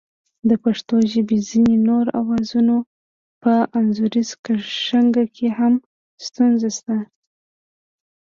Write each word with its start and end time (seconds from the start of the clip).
د 0.49 0.51
پښتو 0.63 0.95
ژبې 1.13 1.37
ځینو 1.49 1.73
نورو 1.87 2.09
آوازونو 2.21 2.75
په 3.43 3.53
انځوریز 3.79 4.29
کښنګ 4.45 5.15
کې 5.35 5.47
هم 5.57 5.73
ستونزه 6.25 6.69
شته 6.77 6.97